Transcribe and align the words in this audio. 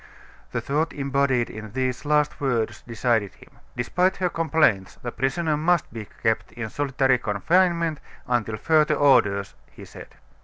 The 0.51 0.61
thought 0.61 0.93
embodied 0.93 1.47
in 1.51 1.73
these 1.73 2.05
last 2.05 2.41
words 2.41 2.81
decided 2.87 3.35
him. 3.35 3.49
"Despite 3.77 4.17
her 4.17 4.29
complaints 4.29 4.95
the 5.03 5.11
prisoner 5.11 5.55
must 5.55 5.93
be 5.93 6.07
kept 6.23 6.51
in 6.53 6.71
solitary 6.71 7.19
confinement 7.19 7.99
until 8.27 8.57
further 8.57 8.95
orders," 8.95 9.53
he 9.69 9.85
said. 9.85 10.15